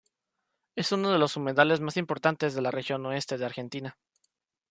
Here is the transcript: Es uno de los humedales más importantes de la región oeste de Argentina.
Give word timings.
Es 0.75 0.91
uno 0.91 1.11
de 1.11 1.19
los 1.19 1.35
humedales 1.37 1.79
más 1.79 1.95
importantes 1.95 2.55
de 2.55 2.61
la 2.63 2.71
región 2.71 3.05
oeste 3.05 3.37
de 3.37 3.45
Argentina. 3.45 3.97